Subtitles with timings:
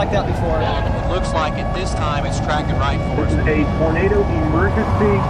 [0.00, 0.56] like that before.
[0.58, 3.40] It looks like at this time it's tracking right for This us.
[3.40, 5.20] is a tornado emergency.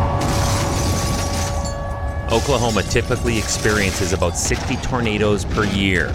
[2.33, 6.07] Oklahoma typically experiences about 60 tornadoes per year.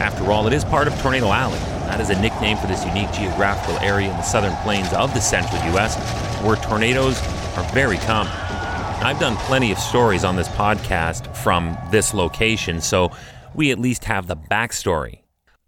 [0.00, 1.58] After all, it is part of Tornado Alley.
[1.84, 5.20] That is a nickname for this unique geographical area in the southern plains of the
[5.20, 5.94] central U.S.
[6.42, 7.20] where tornadoes
[7.58, 8.32] are very common.
[9.04, 13.12] I've done plenty of stories on this podcast from this location, so
[13.54, 15.21] we at least have the backstory.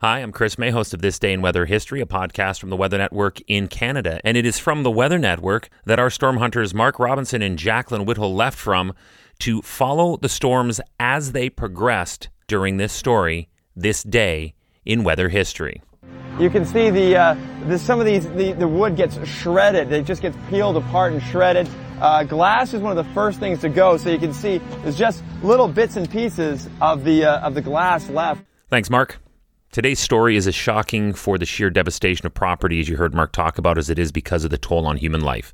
[0.05, 2.77] Hi, I'm Chris May, host of This Day in Weather History, a podcast from the
[2.77, 4.21] Weather Network in Canada.
[4.23, 8.05] And it is from the Weather Network that our storm hunters Mark Robinson and Jaclyn
[8.05, 8.93] Whittal left from
[9.39, 14.53] to follow the storms as they progressed during this story, this day
[14.85, 15.81] in weather history.
[16.39, 17.37] You can see the, uh,
[17.67, 19.91] the some of these the, the wood gets shredded.
[19.91, 21.67] It just gets peeled apart and shredded.
[21.99, 24.99] Uh, glass is one of the first things to go, so you can see there's
[24.99, 28.45] just little bits and pieces of the uh, of the glass left.
[28.69, 29.19] Thanks, Mark.
[29.75, 33.33] Today's story is as shocking for the sheer devastation of property, as you heard Mark
[33.33, 35.53] talk about, as it is because of the toll on human life.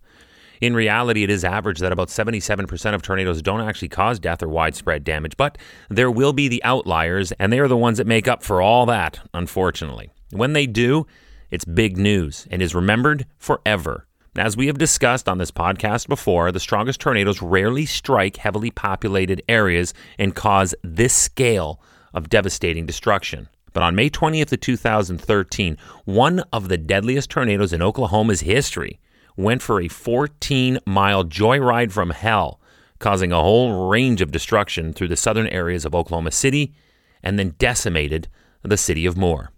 [0.60, 4.48] In reality, it is average that about 77% of tornadoes don't actually cause death or
[4.48, 5.56] widespread damage, but
[5.88, 8.84] there will be the outliers, and they are the ones that make up for all
[8.84, 10.10] that, unfortunately.
[10.32, 11.06] When they do,
[11.50, 14.06] it's big news and is remembered forever.
[14.36, 19.40] As we have discussed on this podcast before, the strongest tornadoes rarely strike heavily populated
[19.48, 21.80] areas and cause this scale
[22.12, 23.48] of devastating destruction.
[23.72, 28.98] But on May 20th of 2013, one of the deadliest tornadoes in Oklahoma's history
[29.36, 32.60] went for a 14 mile joyride from hell,
[32.98, 36.74] causing a whole range of destruction through the southern areas of Oklahoma City
[37.22, 38.28] and then decimated
[38.62, 39.50] the city of Moore.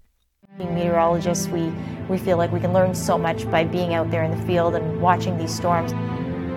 [0.59, 1.73] Being meteorologists, we,
[2.09, 4.75] we feel like we can learn so much by being out there in the field
[4.75, 5.93] and watching these storms.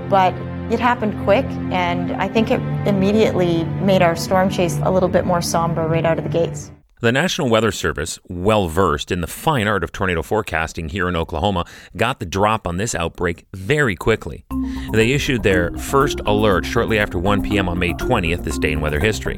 [0.10, 0.34] But
[0.72, 5.26] it happened quick, and I think it immediately made our storm chase a little bit
[5.26, 6.72] more somber right out of the gates.
[7.02, 11.16] The National Weather Service, well versed in the fine art of tornado forecasting here in
[11.18, 11.66] Oklahoma,
[11.98, 14.46] got the drop on this outbreak very quickly.
[14.94, 17.68] They issued their first alert shortly after 1 p.m.
[17.68, 19.38] on May 20th, this day in weather history.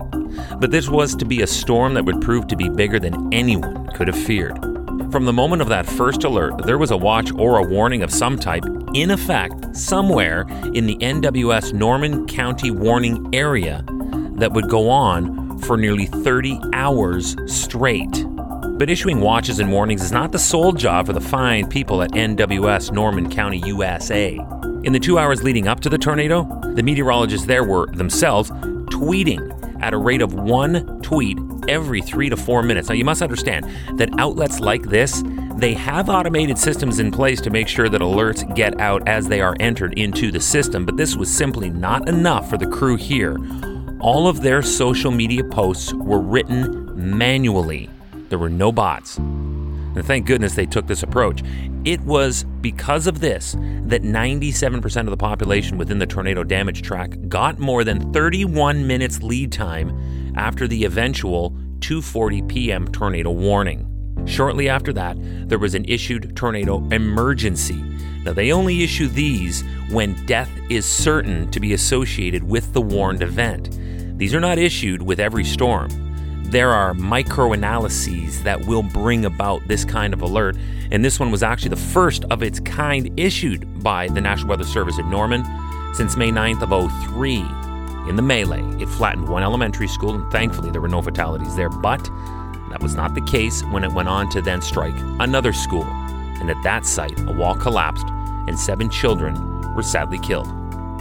[0.59, 3.88] But this was to be a storm that would prove to be bigger than anyone
[3.95, 4.59] could have feared.
[5.12, 8.12] From the moment of that first alert, there was a watch or a warning of
[8.12, 10.41] some type in effect somewhere
[10.75, 13.84] in the NWS Norman County warning area
[14.35, 18.25] that would go on for nearly 30 hours straight.
[18.78, 22.12] But issuing watches and warnings is not the sole job for the fine people at
[22.12, 24.40] NWS Norman County, USA.
[24.84, 26.44] In the two hours leading up to the tornado,
[26.75, 28.51] the meteorologists there were themselves
[28.91, 31.38] tweeting at a rate of one tweet
[31.68, 32.89] every three to four minutes.
[32.89, 33.66] Now, you must understand
[33.97, 35.24] that outlets like this,
[35.57, 39.41] they have automated systems in place to make sure that alerts get out as they
[39.41, 43.38] are entered into the system, but this was simply not enough for the crew here.
[44.00, 47.90] All of their social media posts were written manually.
[48.30, 49.18] There were no bots.
[49.18, 51.41] And thank goodness they took this approach.
[51.84, 57.18] It was because of this that 97% of the population within the tornado damage track
[57.28, 62.88] got more than 31 minutes lead time after the eventual 2:40 p.m.
[62.90, 63.88] tornado warning.
[64.25, 65.18] Shortly after that,
[65.50, 67.81] there was an issued tornado emergency.
[68.24, 73.24] Now, they only issue these when death is certain to be associated with the warned
[73.24, 73.80] event.
[74.17, 75.89] These are not issued with every storm.
[76.45, 80.57] There are microanalyses that will bring about this kind of alert,
[80.89, 84.63] and this one was actually the first of its kind issued by the National Weather
[84.63, 85.45] Service in Norman
[85.94, 87.45] since May 9th of 03.
[88.09, 91.69] In the melee, it flattened one elementary school, and thankfully there were no fatalities there,
[91.69, 92.03] but
[92.72, 95.83] that was not the case when it went on to then strike another school.
[95.83, 98.07] And at that site, a wall collapsed,
[98.47, 99.35] and seven children
[99.75, 100.47] were sadly killed.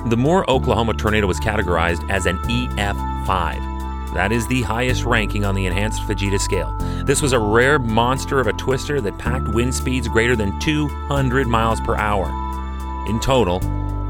[0.07, 4.15] The Moore, Oklahoma tornado was categorized as an EF5.
[4.15, 6.73] That is the highest ranking on the enhanced Fujita scale.
[7.05, 11.49] This was a rare monster of a twister that packed wind speeds greater than 200
[11.49, 12.29] miles per hour.
[13.09, 13.61] In total,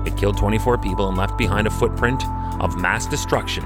[0.06, 2.22] it killed 24 people and left behind a footprint
[2.60, 3.64] of mass destruction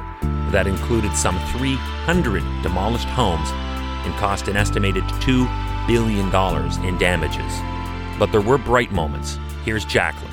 [0.53, 3.50] that included some 300 demolished homes
[4.06, 6.27] and cost an estimated $2 billion
[6.85, 7.61] in damages.
[8.21, 9.41] But there were bright moments.
[9.65, 10.31] Here's Jaclyn.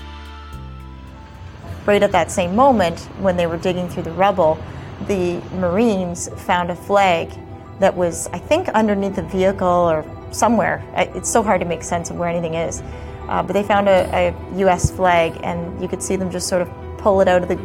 [1.87, 4.61] Right at that same moment, when they were digging through the rubble,
[5.07, 7.31] the Marines found a flag
[7.79, 10.83] that was, I think, underneath the vehicle or somewhere.
[11.15, 12.83] It's so hard to make sense of where anything is.
[13.29, 14.91] Uh, but they found a, a U.S.
[14.91, 17.55] flag, and you could see them just sort of pull it out of the,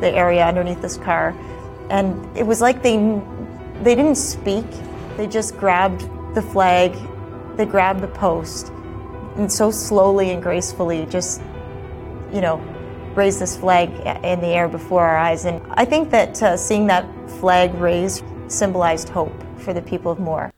[0.00, 1.34] the area underneath this car.
[1.88, 2.96] And it was like they,
[3.82, 4.66] they didn't speak,
[5.16, 6.02] they just grabbed
[6.34, 6.94] the flag,
[7.56, 8.68] they grabbed the post,
[9.36, 11.40] and so slowly and gracefully just,
[12.30, 12.62] you know,
[13.16, 13.90] raised this flag
[14.24, 15.44] in the air before our eyes.
[15.44, 20.18] And I think that uh, seeing that flag raised symbolized hope for the people of
[20.18, 20.52] Moore.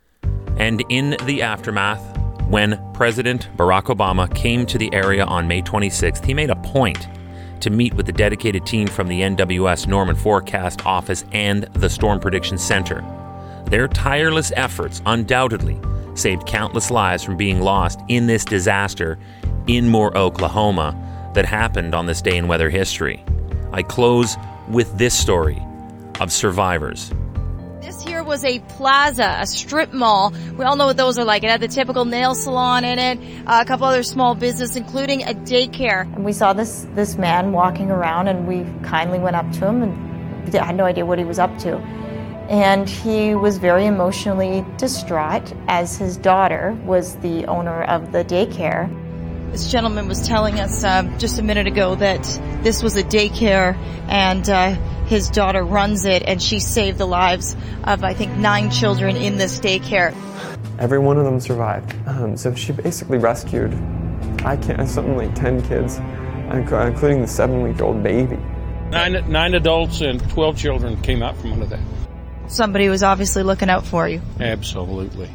[0.56, 2.02] And in the aftermath,
[2.48, 7.08] when President Barack Obama came to the area on May 26th, he made a point
[7.60, 12.20] to meet with the dedicated team from the NWS Norman Forecast Office and the Storm
[12.20, 13.04] Prediction Center.
[13.66, 15.80] Their tireless efforts undoubtedly
[16.14, 19.18] saved countless lives from being lost in this disaster
[19.66, 20.94] in Moore, Oklahoma,
[21.36, 23.24] that happened on this day in weather history.
[23.72, 24.36] I close
[24.68, 25.62] with this story
[26.20, 27.12] of survivors.
[27.80, 30.34] This here was a plaza, a strip mall.
[30.56, 31.44] We all know what those are like.
[31.44, 35.22] It had the typical nail salon in it, uh, a couple other small business, including
[35.22, 36.02] a daycare.
[36.16, 39.82] And we saw this this man walking around, and we kindly went up to him
[39.82, 40.06] and
[40.54, 41.76] I had no idea what he was up to.
[42.48, 48.88] And he was very emotionally distraught as his daughter was the owner of the daycare.
[49.50, 52.22] This gentleman was telling us uh, just a minute ago that
[52.62, 53.76] this was a daycare
[54.08, 54.70] and uh,
[55.06, 59.38] his daughter runs it and she saved the lives of, I think, nine children in
[59.38, 60.14] this daycare.
[60.78, 61.94] Every one of them survived.
[62.06, 63.72] Um, so she basically rescued,
[64.44, 65.96] I can't, something like 10 kids,
[66.50, 68.36] including the seven week old baby.
[68.90, 71.80] Nine, nine adults and 12 children came out from under that.
[72.48, 74.20] Somebody was obviously looking out for you.
[74.38, 75.30] Absolutely.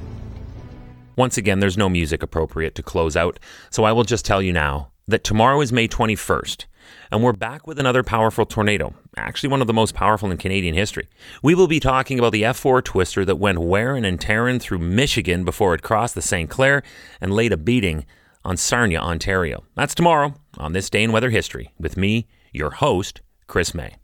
[1.21, 3.37] Once again, there's no music appropriate to close out,
[3.69, 6.65] so I will just tell you now that tomorrow is May 21st,
[7.11, 10.73] and we're back with another powerful tornado, actually one of the most powerful in Canadian
[10.73, 11.07] history.
[11.43, 15.45] We will be talking about the F4 twister that went wearing and tearing through Michigan
[15.45, 16.49] before it crossed the St.
[16.49, 16.81] Clair
[17.21, 18.07] and laid a beating
[18.43, 19.63] on Sarnia, Ontario.
[19.75, 24.00] That's tomorrow on This Day in Weather History with me, your host, Chris May.